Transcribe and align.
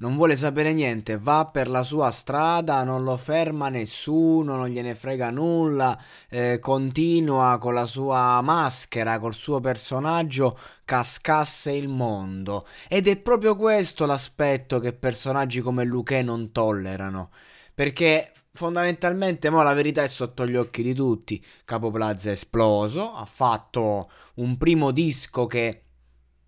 non 0.00 0.16
vuole 0.16 0.34
sapere 0.34 0.72
niente, 0.72 1.18
va 1.18 1.46
per 1.46 1.68
la 1.68 1.82
sua 1.82 2.10
strada, 2.10 2.84
non 2.84 3.04
lo 3.04 3.18
ferma 3.18 3.68
nessuno, 3.68 4.56
non 4.56 4.68
gliene 4.68 4.94
frega 4.94 5.30
nulla, 5.30 5.98
eh, 6.30 6.58
continua 6.58 7.58
con 7.58 7.74
la 7.74 7.84
sua 7.84 8.40
maschera, 8.40 9.18
col 9.18 9.34
suo 9.34 9.60
personaggio, 9.60 10.58
cascasse 10.86 11.72
il 11.72 11.88
mondo. 11.88 12.66
Ed 12.88 13.08
è 13.08 13.16
proprio 13.18 13.56
questo 13.56 14.06
l'aspetto 14.06 14.78
che 14.78 14.94
personaggi 14.94 15.60
come 15.60 15.84
Luque 15.84 16.22
non 16.22 16.50
tollerano. 16.50 17.30
Perché 17.74 18.32
fondamentalmente, 18.52 19.50
mo 19.50 19.62
la 19.62 19.74
verità 19.74 20.02
è 20.02 20.08
sotto 20.08 20.46
gli 20.46 20.56
occhi 20.56 20.82
di 20.82 20.94
tutti. 20.94 21.44
Capo 21.66 21.90
Plaza 21.90 22.30
è 22.30 22.32
esploso, 22.32 23.12
ha 23.12 23.26
fatto 23.26 24.10
un 24.36 24.56
primo 24.56 24.92
disco 24.92 25.46
che 25.46 25.82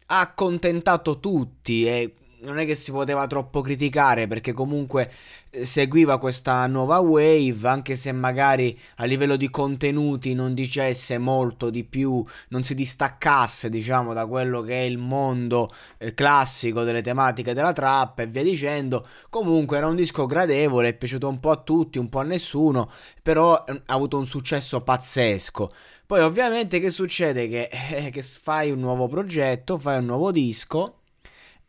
ha 0.07 0.21
accontentato 0.21 1.21
tutti 1.21 1.87
e 1.87 2.15
non 2.43 2.59
è 2.59 2.67
che 2.67 2.75
si 2.75 2.91
poteva 2.91 3.27
troppo 3.27 3.61
criticare 3.61 4.27
perché 4.27 4.53
comunque 4.53 5.11
eh, 5.51 5.65
seguiva 5.65 6.19
questa 6.19 6.67
nuova 6.67 6.99
wave, 6.99 7.69
anche 7.69 7.97
se 7.97 8.13
magari 8.13 8.77
a 8.97 9.05
livello 9.05 9.37
di 9.37 9.51
contenuti 9.51 10.35
non 10.35 10.55
dicesse 10.55 11.19
molto 11.19 11.71
di 11.71 11.85
più, 11.85 12.25
non 12.49 12.63
si 12.63 12.75
distaccasse, 12.75 13.69
diciamo, 13.69 14.13
da 14.13 14.27
quello 14.27 14.63
che 14.63 14.75
è 14.75 14.85
il 14.85 14.99
mondo 14.99 15.71
eh, 15.99 16.15
classico 16.15 16.83
delle 16.83 17.03
tematiche 17.03 17.55
della 17.55 17.73
trap 17.73 18.21
e 18.21 18.27
via 18.27 18.43
dicendo. 18.43 19.07
Comunque 19.29 19.77
era 19.77 19.87
un 19.87 19.97
disco 19.97 20.27
gradevole, 20.27 20.89
è 20.89 20.95
piaciuto 20.95 21.29
un 21.29 21.41
po' 21.41 21.51
a 21.51 21.57
tutti, 21.57 21.99
un 21.99 22.09
po' 22.09 22.21
a 22.21 22.25
nessuno, 22.25 22.91
però 23.23 23.65
eh, 23.67 23.83
ha 23.87 23.95
avuto 23.95 24.19
un 24.19 24.27
successo 24.27 24.81
pazzesco. 24.83 25.71
Poi 26.07 26.21
ovviamente 26.21 26.81
che 26.81 26.91
succede? 26.91 27.49
Che, 27.49 27.69
eh, 28.07 28.11
che 28.11 28.23
fai 28.23 28.71
un 28.71 28.81
nuovo 28.81 29.07
progetto, 29.09 29.79
fai 29.79 29.99
un 29.99 30.07
nuovo 30.07 30.33
disco 30.33 30.97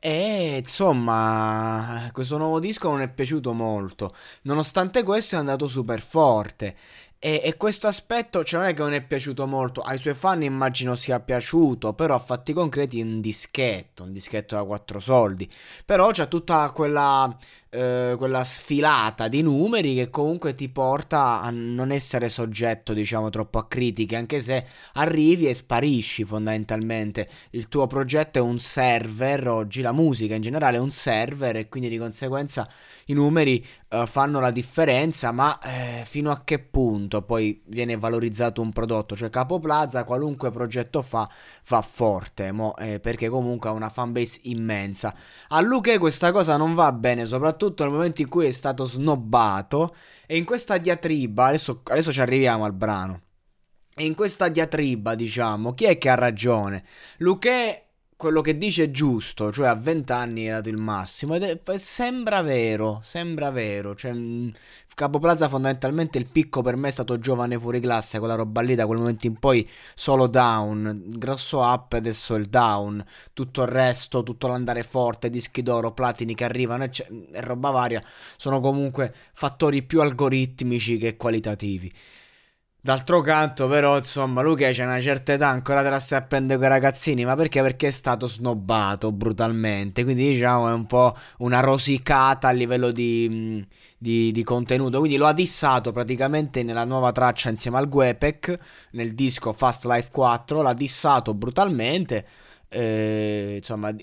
e 0.05 0.57
insomma, 0.57 2.09
questo 2.11 2.37
nuovo 2.37 2.59
disco 2.59 2.89
non 2.89 2.99
è 2.99 3.07
piaciuto 3.07 3.53
molto. 3.53 4.13
Nonostante 4.41 5.01
questo 5.01 5.35
è 5.35 5.37
andato 5.37 5.69
super 5.69 6.01
forte. 6.01 6.75
E, 7.17 7.39
e, 7.41 7.55
questo 7.55 7.87
aspetto, 7.87 8.43
cioè 8.43 8.59
non 8.59 8.69
è 8.69 8.73
che 8.73 8.81
non 8.81 8.91
è 8.91 9.01
piaciuto 9.01 9.47
molto, 9.47 9.79
ai 9.79 9.97
suoi 9.97 10.13
fan 10.13 10.43
immagino 10.43 10.95
sia 10.95 11.21
piaciuto, 11.21 11.93
però 11.93 12.15
a 12.15 12.19
fatti 12.19 12.51
concreti 12.51 12.99
un 12.99 13.21
dischetto, 13.21 14.03
un 14.03 14.11
dischetto 14.11 14.55
da 14.55 14.65
quattro 14.65 14.99
soldi. 14.99 15.49
Però 15.85 16.11
c'è 16.11 16.27
tutta 16.27 16.69
quella 16.71 17.33
eh, 17.73 18.13
quella 18.17 18.43
sfilata 18.43 19.27
di 19.27 19.41
numeri 19.41 19.95
che 19.95 20.11
comunque 20.11 20.53
ti 20.53 20.69
porta 20.69 21.41
a 21.41 21.49
non 21.49 21.91
essere 21.91 22.29
soggetto, 22.29 22.93
diciamo, 22.93 23.29
troppo 23.29 23.57
a 23.57 23.67
critiche, 23.67 24.15
anche 24.15 24.41
se 24.41 24.63
arrivi 24.93 25.47
e 25.47 25.55
sparisci 25.55 26.23
fondamentalmente. 26.23 27.27
Il 27.49 27.69
tuo 27.69 27.87
progetto 27.87 28.37
è 28.37 28.41
un 28.41 28.59
server, 28.59 29.47
oggi 29.47 29.81
la 29.81 29.91
musica 29.91 30.35
in 30.35 30.43
generale 30.43 30.77
è 30.77 30.79
un 30.79 30.91
server 30.91 31.55
e 31.57 31.67
quindi 31.67 31.89
di 31.89 31.97
conseguenza 31.97 32.69
i 33.07 33.13
numeri 33.13 33.65
uh, 33.89 34.05
fanno 34.05 34.39
la 34.39 34.51
differenza, 34.51 35.31
ma 35.31 35.57
eh, 35.59 36.03
fino 36.05 36.29
a 36.29 36.43
che 36.43 36.59
punto 36.59 37.23
poi 37.23 37.59
viene 37.67 37.97
valorizzato 37.97 38.61
un 38.61 38.71
prodotto? 38.71 39.15
Cioè 39.15 39.31
Capo 39.31 39.59
Plaza, 39.59 40.03
qualunque 40.03 40.51
progetto 40.51 41.01
fa, 41.01 41.27
fa 41.63 41.81
forte, 41.81 42.51
mo, 42.51 42.75
eh, 42.77 42.99
perché 42.99 43.29
comunque 43.29 43.69
ha 43.69 43.73
una 43.73 43.89
fanbase 43.89 44.41
immensa. 44.43 45.13
A 45.49 45.59
Luque 45.59 45.97
questa 45.97 46.31
cosa 46.31 46.55
non 46.55 46.75
va 46.75 46.91
bene, 46.91 47.25
soprattutto 47.25 47.61
soprattutto 47.63 47.83
nel 47.83 47.93
momento 47.93 48.21
in 48.21 48.27
cui 48.27 48.47
è 48.47 48.51
stato 48.51 48.85
snobbato. 48.85 49.95
E 50.25 50.37
in 50.37 50.45
questa 50.45 50.77
diatriba, 50.77 51.45
adesso, 51.45 51.81
adesso 51.85 52.11
ci 52.11 52.21
arriviamo 52.21 52.65
al 52.65 52.73
brano. 52.73 53.21
E 53.95 54.05
in 54.05 54.15
questa 54.15 54.49
diatriba, 54.49 55.15
diciamo, 55.15 55.73
chi 55.73 55.85
è 55.85 55.97
che 55.97 56.09
ha 56.09 56.15
ragione? 56.15 56.83
Luque 57.17 57.82
quello 58.23 58.39
che 58.39 58.57
dice 58.57 58.85
è 58.85 58.89
giusto, 58.89 59.51
cioè 59.51 59.67
a 59.67 59.75
20 59.75 60.11
anni 60.13 60.45
è 60.45 60.51
dato 60.51 60.69
il 60.69 60.77
massimo 60.77 61.35
ed 61.35 61.43
è, 61.43 61.77
sembra 61.77 62.41
vero, 62.41 63.01
sembra 63.03 63.51
vero, 63.51 63.95
cioè 63.95 64.13
Capo 64.95 65.19
Plaza 65.19 65.49
fondamentalmente 65.49 66.17
il 66.17 66.27
picco 66.27 66.61
per 66.61 66.77
me 66.77 66.87
è 66.87 66.91
stato 66.91 67.19
giovane 67.19 67.59
fuori 67.59 67.81
classe, 67.81 68.19
quella 68.19 68.35
roba 68.35 68.61
lì 68.61 68.75
da 68.75 68.85
quel 68.85 68.99
momento 68.99 69.27
in 69.27 69.37
poi 69.37 69.69
solo 69.93 70.27
down, 70.27 71.03
grosso 71.17 71.59
up 71.59 71.91
adesso 71.91 72.35
il 72.35 72.45
down, 72.45 73.03
tutto 73.33 73.63
il 73.63 73.67
resto, 73.67 74.23
tutto 74.23 74.47
l'andare 74.47 74.83
forte, 74.83 75.29
dischi 75.29 75.61
d'oro, 75.61 75.91
platini 75.91 76.33
che 76.33 76.45
arrivano 76.45 76.85
e, 76.85 76.91
e 77.29 77.41
roba 77.41 77.71
varia, 77.71 78.01
sono 78.37 78.61
comunque 78.61 79.13
fattori 79.33 79.83
più 79.83 79.99
algoritmici 79.99 80.97
che 80.97 81.17
qualitativi. 81.17 81.91
D'altro 82.85 83.21
canto, 83.21 83.69
però, 83.69 83.95
insomma, 83.95 84.41
Luca 84.41 84.69
c'è 84.69 84.83
una 84.83 84.99
certa 84.99 85.31
età, 85.31 85.47
ancora 85.47 85.81
te 85.83 85.89
la 85.89 86.01
stai 86.01 86.19
a 86.19 86.21
prendere 86.21 86.59
con 86.59 86.67
i 86.67 86.69
ragazzini, 86.69 87.23
ma 87.23 87.33
perché? 87.33 87.61
Perché 87.61 87.87
è 87.87 87.91
stato 87.91 88.27
snobbato 88.27 89.13
brutalmente, 89.13 90.03
quindi 90.03 90.27
diciamo 90.27 90.67
è 90.67 90.73
un 90.73 90.85
po' 90.85 91.15
una 91.37 91.61
rosicata 91.61 92.49
a 92.49 92.51
livello 92.51 92.91
di, 92.91 93.65
di, 93.97 94.33
di 94.33 94.43
contenuto, 94.43 94.99
quindi 94.99 95.15
lo 95.15 95.27
ha 95.27 95.33
dissato 95.33 95.93
praticamente 95.93 96.61
nella 96.63 96.83
nuova 96.83 97.13
traccia 97.13 97.47
insieme 97.47 97.77
al 97.77 97.87
Guepec, 97.87 98.59
nel 98.91 99.13
disco 99.13 99.53
Fast 99.53 99.85
Life 99.85 100.09
4, 100.11 100.61
l'ha 100.61 100.73
dissato 100.73 101.33
brutalmente 101.33 102.27
eh, 102.73 103.55
insomma, 103.57 103.93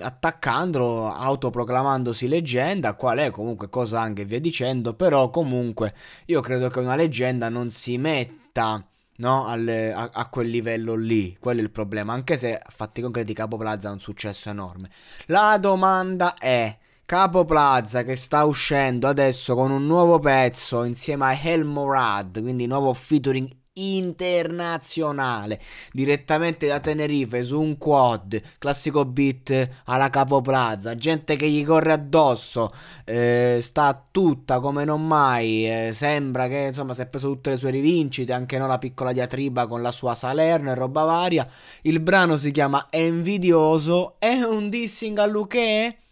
attaccandolo, 0.00 1.12
autoproclamandosi 1.12 2.26
leggenda, 2.26 2.94
qual 2.94 3.18
è 3.18 3.30
comunque 3.30 3.68
cosa 3.68 4.00
anche 4.00 4.24
via 4.24 4.40
dicendo, 4.40 4.94
però 4.94 5.30
comunque 5.30 5.94
io 6.26 6.40
credo 6.40 6.68
che 6.68 6.78
una 6.78 6.96
leggenda 6.96 7.48
non 7.48 7.70
si 7.70 7.98
metta 7.98 8.84
no, 9.16 9.46
al, 9.46 9.68
a, 9.94 10.10
a, 10.12 10.28
quel 10.28 10.48
livello 10.48 10.94
lì, 10.94 11.36
quello 11.38 11.60
è 11.60 11.62
il 11.62 11.70
problema, 11.70 12.12
anche 12.12 12.36
se 12.36 12.56
a 12.56 12.70
fatti 12.70 13.00
concreti 13.02 13.34
Capo 13.34 13.56
Plaza 13.56 13.88
ha 13.88 13.92
un 13.92 14.00
successo 14.00 14.48
enorme. 14.48 14.90
La 15.26 15.58
domanda 15.58 16.34
è... 16.34 16.78
Capo 17.06 17.44
Plaza 17.44 18.02
che 18.02 18.16
sta 18.16 18.44
uscendo 18.44 19.06
adesso 19.08 19.54
con 19.54 19.70
un 19.70 19.84
nuovo 19.84 20.18
pezzo 20.20 20.84
insieme 20.84 21.26
a 21.26 21.38
El 21.38 21.64
Morad, 21.64 22.40
quindi 22.40 22.64
nuovo 22.64 22.94
featuring 22.94 23.46
internazionale. 23.74 25.60
Direttamente 25.92 26.66
da 26.66 26.80
Tenerife 26.80 27.42
su 27.42 27.60
un 27.60 27.78
quad 27.78 28.40
classico 28.58 29.04
beat 29.04 29.68
alla 29.84 30.10
Capo 30.10 30.40
Plaza 30.40 30.94
gente 30.94 31.36
che 31.36 31.48
gli 31.48 31.64
corre 31.64 31.92
addosso 31.92 32.72
eh, 33.04 33.58
sta 33.60 34.06
tutta 34.10 34.60
come 34.60 34.84
non 34.84 35.06
mai 35.06 35.66
eh, 35.68 35.92
sembra 35.92 36.48
che 36.48 36.66
insomma 36.68 36.94
si 36.94 37.00
è 37.02 37.06
preso 37.06 37.28
tutte 37.28 37.50
le 37.50 37.56
sue 37.56 37.70
rivincite 37.70 38.32
anche 38.32 38.58
no 38.58 38.66
la 38.66 38.78
piccola 38.78 39.12
diatriba 39.12 39.66
con 39.66 39.82
la 39.82 39.90
sua 39.90 40.14
Salerno 40.14 40.70
e 40.70 40.74
roba 40.74 41.04
varia. 41.04 41.48
Il 41.82 42.00
brano 42.00 42.36
si 42.36 42.50
chiama 42.50 42.86
Envidioso. 42.90 44.16
È 44.18 44.42
un 44.42 44.68
dissing 44.68 45.18
a 45.18 45.26
Luque? 45.26 46.03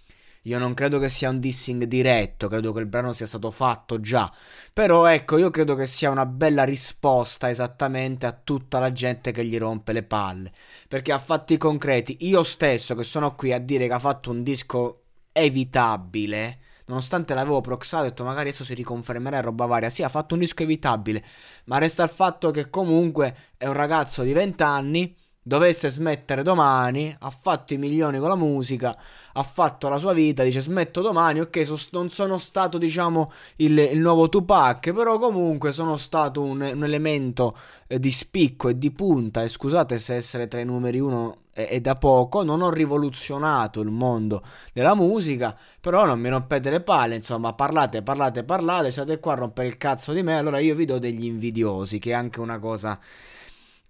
Io 0.47 0.59
non 0.59 0.75
credo 0.75 0.99
che 0.99 1.09
sia 1.09 1.31
un 1.31 1.39
dissing 1.39 1.85
diretto, 1.85 2.49
credo 2.49 2.73
che 2.73 2.81
il 2.81 2.87
brano 2.87 3.13
sia 3.13 3.27
stato 3.27 3.51
fatto 3.53 4.01
già. 4.01 4.31
Però 4.73 5.07
ecco, 5.07 5.39
io 5.39 5.51
credo 5.51 5.77
che 5.77 5.87
sia 5.87 6.11
una 6.11 6.27
bella 6.27 6.65
risposta 6.65 7.49
esattamente 7.49 8.27
a 8.27 8.33
tutta 8.33 8.81
la 8.81 8.91
gente 8.91 9.31
che 9.31 9.45
gli 9.45 9.57
rompe 9.57 9.93
le 9.93 10.03
palle. 10.03 10.51
Perché 10.89 11.13
a 11.13 11.21
fatti 11.21 11.57
concreti, 11.57 12.17
io 12.21 12.43
stesso 12.43 12.97
che 12.97 13.05
sono 13.05 13.37
qui 13.37 13.53
a 13.53 13.59
dire 13.61 13.87
che 13.87 13.93
ha 13.93 13.99
fatto 14.01 14.31
un 14.31 14.43
disco 14.43 15.03
evitabile, 15.31 16.59
nonostante 16.87 17.35
l'avevo 17.35 17.61
proxato, 17.61 18.03
ho 18.03 18.09
detto 18.09 18.25
magari 18.25 18.49
adesso 18.49 18.65
si 18.65 18.75
riconfermerà 18.75 19.39
e 19.39 19.43
roba 19.43 19.67
varia. 19.67 19.91
Sì, 19.91 20.03
ha 20.03 20.09
fatto 20.09 20.35
un 20.35 20.41
disco 20.41 20.65
evitabile, 20.65 21.25
ma 21.67 21.79
resta 21.79 22.03
il 22.03 22.11
fatto 22.11 22.51
che 22.51 22.69
comunque 22.69 23.37
è 23.57 23.67
un 23.67 23.75
ragazzo 23.75 24.23
di 24.23 24.33
20 24.33 24.63
anni 24.65 25.17
dovesse 25.43 25.91
smettere 25.91 26.43
domani, 26.43 27.15
ha 27.19 27.31
fatto 27.31 27.75
i 27.75 27.77
milioni 27.77 28.19
con 28.19 28.29
la 28.29 28.37
musica, 28.37 28.97
ha 29.33 29.43
fatto 29.43 29.89
la 29.89 29.99
sua 29.99 30.13
vita, 30.13 30.45
dice 30.45 30.61
smetto 30.61 31.01
domani, 31.01 31.41
ok, 31.41 31.65
so, 31.65 31.79
non 31.91 32.11
sono 32.11 32.39
stato 32.39 32.79
diciamo 32.79 33.33
il, 33.57 33.77
il, 33.77 33.99
nuovo 33.99 34.29
Tupac, 34.29 34.93
però 34.93 35.19
comunque 35.19 35.73
sono 35.73 35.97
stato 35.97 36.43
un, 36.43 36.61
un 36.61 36.85
elemento 36.85 37.57
eh, 37.89 37.99
di 37.99 38.13
spicco 38.13 38.69
e 38.69 38.79
di 38.79 38.93
punta, 38.93 39.43
e 39.43 39.49
scusate 39.49 39.99
se 39.99 40.15
essere 40.15 40.47
tra 40.47 40.61
i 40.61 40.65
numeri 40.65 41.01
uno 41.01 41.39
è, 41.53 41.67
è, 41.67 41.81
da 41.81 41.97
poco, 41.97 42.45
non 42.45 42.63
ho 42.63 42.71
rivoluzionato 42.71 43.81
il 43.81 43.91
mondo 43.91 44.45
della 44.73 44.95
musica, 44.95 45.57
però 45.81 46.07
non 46.07 46.21
mi 46.21 46.29
rompete 46.29 46.71
le 46.71 46.83
palle, 46.83 47.17
insomma, 47.17 47.53
parlate, 47.53 48.03
parlate, 48.03 48.45
parlate, 48.45 48.93
siete 48.93 49.19
qua 49.19 49.33
a 49.33 49.37
rompere 49.37 49.67
il 49.67 49.77
cazzo 49.77 50.13
di 50.13 50.23
me, 50.23 50.39
allora 50.39 50.61
io 50.61 50.77
vi 50.77 50.85
do 50.85 50.99
degli 50.99 51.25
invidiosi, 51.25 51.99
che 51.99 52.11
è 52.11 52.15
anche 52.15 52.39
una 52.39 52.61
cosa 52.61 52.97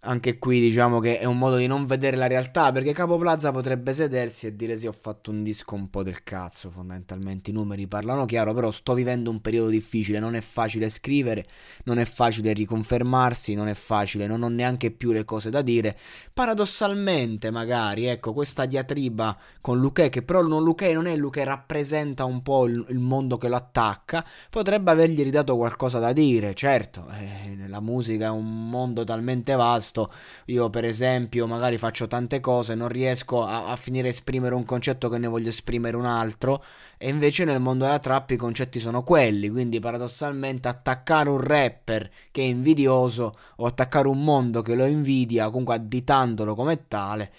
anche 0.04 0.38
qui 0.38 0.60
diciamo 0.60 0.98
che 0.98 1.20
è 1.20 1.26
un 1.26 1.38
modo 1.38 1.56
di 1.56 1.68
non 1.68 1.86
vedere 1.86 2.16
la 2.16 2.26
realtà 2.26 2.72
perché 2.72 2.92
Capo 2.92 3.18
Plaza 3.18 3.52
potrebbe 3.52 3.92
sedersi 3.92 4.48
e 4.48 4.56
dire 4.56 4.76
sì 4.76 4.88
ho 4.88 4.92
fatto 4.92 5.30
un 5.30 5.44
disco 5.44 5.76
un 5.76 5.90
po' 5.90 6.02
del 6.02 6.24
cazzo 6.24 6.70
fondamentalmente 6.70 7.50
i 7.50 7.52
numeri 7.52 7.86
parlano 7.86 8.24
chiaro 8.24 8.52
però 8.52 8.72
sto 8.72 8.94
vivendo 8.94 9.30
un 9.30 9.40
periodo 9.40 9.68
difficile 9.68 10.18
non 10.18 10.34
è 10.34 10.40
facile 10.40 10.88
scrivere 10.88 11.46
non 11.84 11.98
è 11.98 12.04
facile 12.04 12.52
riconfermarsi 12.52 13.54
non 13.54 13.68
è 13.68 13.74
facile 13.74 14.26
non 14.26 14.42
ho 14.42 14.48
neanche 14.48 14.90
più 14.90 15.12
le 15.12 15.24
cose 15.24 15.50
da 15.50 15.62
dire. 15.62 15.96
Paradossalmente 16.34 17.50
magari 17.52 18.06
ecco 18.06 18.32
questa 18.32 18.64
diatriba 18.64 19.38
con 19.60 19.78
Luque 19.78 20.08
che 20.08 20.22
però 20.22 20.42
non 20.42 20.64
Luque 20.64 20.92
non 20.94 21.06
è 21.06 21.14
Luque 21.14 21.44
rappresenta 21.44 22.24
un 22.24 22.42
po' 22.42 22.66
il, 22.66 22.84
il, 22.88 22.98
mondo 22.98 23.38
che 23.38 23.48
lo 23.48 23.56
attacca 23.56 24.26
potrebbe 24.50 24.90
avergli 24.90 25.22
ridato 25.22 25.56
qualcosa 25.56 26.00
da 26.00 26.12
dire 26.12 26.54
certo 26.54 27.06
eh, 27.12 27.68
la 27.68 27.80
musica 27.80 28.26
è 28.26 28.30
un 28.30 28.68
mondo 28.68 29.04
talmente 29.04 29.54
vasto 29.54 29.91
vasto. 29.92 30.12
Io, 30.46 30.70
per 30.70 30.84
esempio, 30.84 31.46
magari 31.46 31.78
faccio 31.78 32.06
tante 32.06 32.40
cose, 32.40 32.74
non 32.74 32.88
riesco 32.88 33.44
a, 33.44 33.68
a 33.68 33.76
finire 33.76 34.08
a 34.08 34.10
esprimere 34.10 34.54
un 34.54 34.64
concetto 34.64 35.08
che 35.08 35.18
ne 35.18 35.26
voglio 35.26 35.48
esprimere 35.50 35.96
un 35.96 36.06
altro. 36.06 36.64
E 36.96 37.08
invece 37.08 37.44
nel 37.44 37.60
mondo 37.60 37.84
della 37.84 37.98
trap 37.98 38.30
i 38.30 38.36
concetti 38.36 38.78
sono 38.78 39.02
quelli. 39.02 39.48
Quindi, 39.50 39.78
paradossalmente, 39.78 40.68
attaccare 40.68 41.28
un 41.28 41.40
rapper 41.40 42.10
che 42.30 42.42
è 42.42 42.44
invidioso 42.44 43.36
o 43.56 43.66
attaccare 43.66 44.08
un 44.08 44.22
mondo 44.24 44.62
che 44.62 44.74
lo 44.74 44.86
invidia, 44.86 45.50
comunque 45.50 45.74
additandolo 45.74 46.54
come 46.54 46.88
tale 46.88 47.32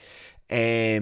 è, 0.45 0.99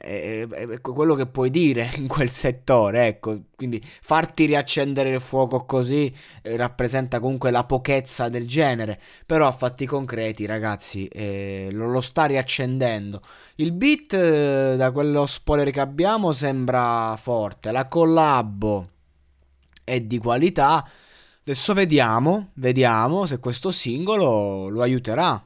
è, 0.00 0.46
è, 0.46 0.80
quello 0.80 1.14
che 1.14 1.26
puoi 1.26 1.50
dire 1.50 1.90
in 1.96 2.06
quel 2.08 2.30
settore, 2.30 3.06
ecco, 3.06 3.42
quindi 3.56 3.80
farti 3.82 4.46
riaccendere 4.46 5.10
il 5.10 5.20
fuoco 5.20 5.64
così 5.64 6.14
eh, 6.42 6.56
rappresenta 6.56 7.20
comunque 7.20 7.50
la 7.50 7.64
pochezza 7.64 8.28
del 8.28 8.46
genere, 8.46 9.00
però 9.26 9.46
a 9.46 9.52
fatti 9.52 9.86
concreti 9.86 10.46
ragazzi 10.46 11.06
eh, 11.08 11.68
lo, 11.72 11.88
lo, 11.88 12.00
sta 12.00 12.24
riaccendendo. 12.26 13.20
Il 13.56 13.72
beat 13.72 14.12
eh, 14.14 14.74
da 14.76 14.90
quello 14.92 15.26
spoiler 15.26 15.70
che 15.70 15.80
abbiamo 15.80 16.32
sembra 16.32 17.16
forte, 17.20 17.72
la 17.72 17.86
collabo 17.88 18.88
è 19.84 20.00
di 20.00 20.18
qualità, 20.18 20.88
adesso 21.40 21.74
vediamo, 21.74 22.50
vediamo 22.54 23.26
se 23.26 23.38
questo 23.40 23.70
singolo 23.70 24.68
lo 24.68 24.82
aiuterà, 24.82 25.44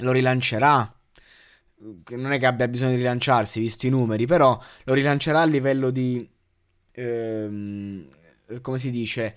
lo 0.00 0.12
rilancerà 0.12 0.92
non 2.16 2.32
è 2.32 2.38
che 2.38 2.46
abbia 2.46 2.68
bisogno 2.68 2.90
di 2.90 2.96
rilanciarsi, 2.96 3.60
visto 3.60 3.86
i 3.86 3.90
numeri, 3.90 4.26
però 4.26 4.60
lo 4.84 4.94
rilancerà 4.94 5.40
a 5.42 5.46
livello 5.46 5.90
di... 5.90 6.28
Ehm, 6.92 8.08
come 8.60 8.78
si 8.78 8.90
dice? 8.90 9.36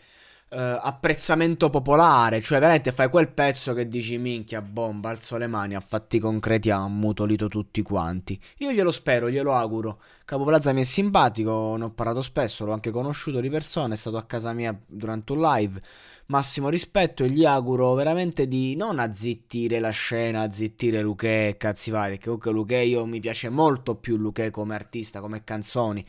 Eh, 0.53 0.57
apprezzamento 0.59 1.69
popolare, 1.69 2.41
cioè 2.41 2.59
veramente 2.59 2.91
fai 2.91 3.09
quel 3.09 3.31
pezzo 3.31 3.71
che 3.71 3.87
dici 3.87 4.17
minchia 4.17 4.61
bomba, 4.61 5.09
alzo 5.09 5.37
le 5.37 5.47
mani, 5.47 5.75
a 5.75 5.79
fatti 5.79 6.19
concreti 6.19 6.69
ha 6.69 6.75
ammutolito 6.83 7.47
tutti 7.47 7.81
quanti. 7.81 8.37
Io 8.57 8.73
glielo 8.73 8.91
spero, 8.91 9.29
glielo 9.29 9.53
auguro. 9.53 10.01
Capo 10.25 10.43
Plaza 10.43 10.73
mi 10.73 10.81
è 10.81 10.83
simpatico, 10.83 11.77
ne 11.77 11.85
ho 11.85 11.91
parlato 11.91 12.21
spesso, 12.21 12.65
l'ho 12.65 12.73
anche 12.73 12.91
conosciuto 12.91 13.39
di 13.39 13.49
persona, 13.49 13.93
è 13.93 13.97
stato 13.97 14.17
a 14.17 14.23
casa 14.23 14.51
mia 14.51 14.77
durante 14.85 15.31
un 15.31 15.39
live 15.39 15.79
massimo 16.25 16.67
rispetto 16.67 17.23
e 17.23 17.29
gli 17.29 17.45
auguro 17.45 17.93
veramente 17.93 18.45
di 18.47 18.75
non 18.75 18.99
azzittire 18.99 19.79
la 19.79 19.89
scena, 19.89 20.41
azzittire 20.41 21.01
Luque 21.01 21.49
e 21.49 21.57
cazzi 21.57 21.91
vari, 21.91 22.17
che 22.17 22.25
comunque 22.25 22.51
Luque 22.51 22.83
io 22.83 23.05
mi 23.05 23.21
piace 23.21 23.47
molto 23.49 23.95
più 23.95 24.17
Luque 24.17 24.49
come 24.49 24.75
artista, 24.75 25.21
come 25.21 25.45
canzoni, 25.45 26.05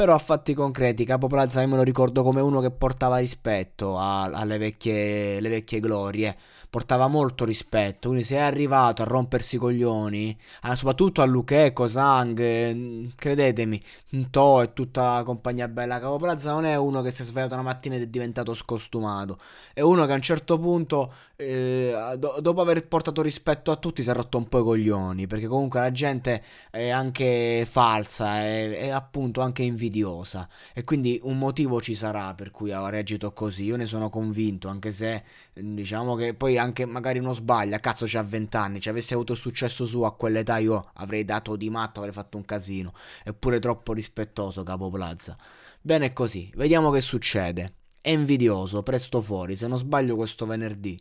però 0.00 0.14
a 0.14 0.18
fatti 0.18 0.54
concreti 0.54 1.04
Capo 1.04 1.26
Plaza 1.26 1.60
io 1.60 1.68
me 1.68 1.76
lo 1.76 1.82
ricordo 1.82 2.22
come 2.22 2.40
uno 2.40 2.62
che 2.62 2.70
portava 2.70 3.18
rispetto 3.18 3.98
a, 3.98 4.22
alle 4.22 4.56
vecchie, 4.56 5.38
vecchie 5.42 5.78
glorie 5.78 6.34
portava 6.70 7.08
molto 7.08 7.44
rispetto. 7.44 8.08
Quindi 8.08 8.24
se 8.24 8.36
è 8.36 8.38
arrivato 8.40 9.02
a 9.02 9.04
rompersi 9.04 9.56
i 9.56 9.58
coglioni, 9.58 10.38
eh, 10.62 10.76
soprattutto 10.76 11.20
a 11.20 11.24
Lucheco, 11.26 11.88
Sang, 11.88 12.40
mm, 12.72 13.08
credetemi, 13.16 13.82
To 14.30 14.62
e 14.62 14.72
tutta 14.72 15.16
la 15.16 15.22
compagnia 15.24 15.68
bella 15.68 15.98
Capo 15.98 16.16
Plaza 16.16 16.52
non 16.52 16.64
è 16.64 16.76
uno 16.76 17.02
che 17.02 17.10
si 17.10 17.22
è 17.22 17.24
svegliato 17.24 17.54
una 17.54 17.62
mattina 17.64 17.96
ed 17.96 18.02
è 18.02 18.06
diventato 18.06 18.54
scostumato. 18.54 19.36
È 19.74 19.80
uno 19.80 20.06
che 20.06 20.12
a 20.12 20.14
un 20.14 20.22
certo 20.22 20.58
punto, 20.58 21.12
eh, 21.40 22.16
do- 22.18 22.36
dopo 22.40 22.60
aver 22.60 22.86
portato 22.86 23.22
rispetto 23.22 23.70
a 23.70 23.76
tutti, 23.76 24.02
si 24.02 24.10
è 24.10 24.12
rotto 24.12 24.36
un 24.36 24.48
po' 24.48 24.60
i 24.60 24.62
coglioni. 24.62 25.26
Perché 25.26 25.46
comunque 25.46 25.80
la 25.80 25.90
gente 25.90 26.42
è 26.70 26.90
anche 26.90 27.66
falsa, 27.68 28.40
è, 28.40 28.70
è 28.70 28.88
appunto 28.90 29.40
anche 29.40 29.62
invidiosa. 29.62 30.48
E 30.74 30.84
quindi 30.84 31.18
un 31.22 31.38
motivo 31.38 31.80
ci 31.80 31.94
sarà 31.94 32.34
per 32.34 32.50
cui 32.50 32.72
ha 32.72 32.88
reagito 32.88 33.32
così. 33.32 33.64
Io 33.64 33.76
ne 33.76 33.86
sono 33.86 34.10
convinto, 34.10 34.68
anche 34.68 34.92
se 34.92 35.24
diciamo 35.54 36.14
che 36.14 36.34
poi 36.34 36.58
anche 36.58 36.84
magari 36.84 37.18
uno 37.18 37.32
sbaglia, 37.32 37.80
cazzo 37.80 38.04
c'ha 38.06 38.22
20 38.22 38.56
anni, 38.56 38.80
ci 38.80 38.88
avesse 38.88 39.14
avuto 39.14 39.32
il 39.32 39.38
successo 39.38 39.84
su 39.86 40.02
a 40.02 40.14
quell'età 40.14 40.58
io 40.58 40.90
avrei 40.94 41.24
dato 41.24 41.56
di 41.56 41.70
matto, 41.70 42.00
avrei 42.00 42.14
fatto 42.14 42.36
un 42.36 42.44
casino, 42.44 42.92
eppure 43.24 43.58
troppo 43.58 43.92
rispettoso 43.92 44.62
Capo 44.62 44.90
Plaza. 44.90 45.36
Bene 45.80 46.12
così, 46.12 46.50
vediamo 46.54 46.90
che 46.90 47.00
succede. 47.00 47.74
È 48.02 48.10
invidioso, 48.10 48.82
presto 48.82 49.20
fuori, 49.20 49.56
se 49.56 49.66
non 49.66 49.78
sbaglio 49.78 50.16
questo 50.16 50.46
venerdì. 50.46 50.98